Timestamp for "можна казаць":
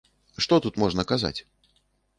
0.85-1.37